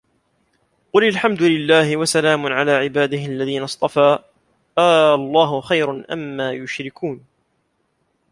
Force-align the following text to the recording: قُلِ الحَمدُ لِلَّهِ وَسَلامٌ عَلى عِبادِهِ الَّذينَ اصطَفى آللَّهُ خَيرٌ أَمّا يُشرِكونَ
قُلِ 0.93 1.03
الحَمدُ 1.07 1.41
لِلَّهِ 1.43 1.97
وَسَلامٌ 1.97 2.45
عَلى 2.47 2.71
عِبادِهِ 2.71 3.25
الَّذينَ 3.25 3.63
اصطَفى 3.63 4.19
آللَّهُ 5.13 5.61
خَيرٌ 5.61 6.13
أَمّا 6.13 6.51
يُشرِكونَ 6.51 7.25